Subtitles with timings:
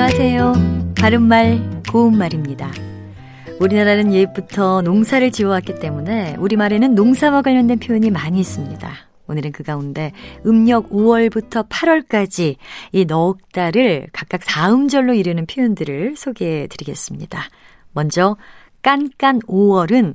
[0.00, 0.92] 안녕하세요.
[0.96, 2.70] 바른말, 고운말입니다.
[3.58, 8.88] 우리나라는 예부터 농사를 지어왔기 때문에 우리말에는 농사와 관련된 표현이 많이 있습니다.
[9.26, 10.12] 오늘은 그 가운데
[10.46, 12.54] 음력 5월부터 8월까지
[12.92, 17.48] 이 넉 달을 각각 사음절로 이르는 표현들을 소개해 드리겠습니다.
[17.92, 18.36] 먼저
[18.82, 20.14] 깐깐 5월은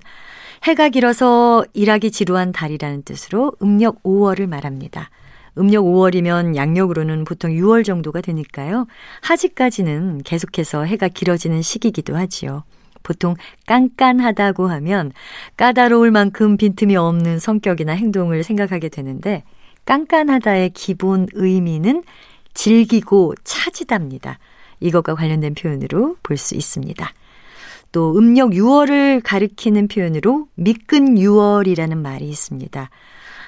[0.64, 5.10] 해가 길어서 일하기 지루한 달이라는 뜻으로 음력 5월을 말합니다.
[5.58, 8.88] 음력 5월이면 양력으로는 보통 6월 정도가 되니까요.
[9.22, 12.64] 하지까지는 계속해서 해가 길어지는 시기이기도 하지요.
[13.04, 13.36] 보통
[13.68, 15.12] 깐깐하다고 하면
[15.58, 19.44] 까다로울 만큼 빈틈이 없는 성격이나 행동을 생각하게 되는데
[19.86, 22.04] 깐깐하다의 기본 의미는
[22.54, 24.40] 즐기고 차지답니다.
[24.80, 27.14] 이것과 관련된 표현으로 볼 수 있습니다.
[27.94, 32.90] 또 음력 6월을 가리키는 표현으로 미끈 6월이라는 말이 있습니다.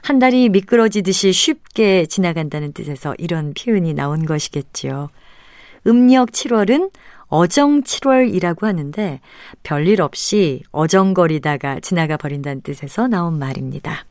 [0.04, 5.10] 한 달이 미끄러지듯이 쉽게 지나간다는 뜻에서 이런 표현이 나온 것이겠지요.
[5.88, 6.92] 음력 7월은
[7.28, 9.20] 어정 7월이라고 하는데
[9.64, 14.06] 별일 없이 어정거리다가 지나가 버린다는 뜻에서 나온 말입니다.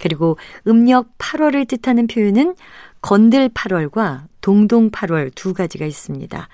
[0.00, 2.56] 그리고 음력 8월을 뜻하는 표현은
[3.00, 6.48] 건들 8월과 동동 8월 두 가지가 있습니다.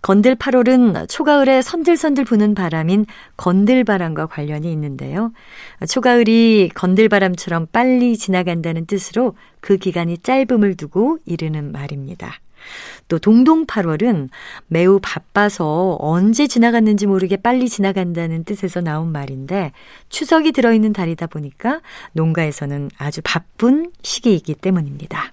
[0.00, 3.04] 건들 8월은 초가을에 선들선들 부는 바람인
[3.36, 5.32] 건들바람과 관련이 있는데요.
[5.88, 12.32] 초가을이 건들바람처럼 빨리 지나간다는 뜻으로 그 기간이 짧음을 두고 이르는 말입니다.
[13.08, 14.28] 또 동동 8월은
[14.68, 19.72] 매우 바빠서 언제 지나갔는지 모르게 빨리 지나간다는 뜻에서 나온 말인데
[20.10, 21.80] 추석이 들어있는 달이다 보니까
[22.12, 25.32] 농가에서는 아주 바쁜 시기이기 때문입니다.